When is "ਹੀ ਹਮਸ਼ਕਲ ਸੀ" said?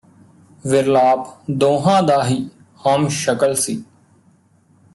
2.23-3.83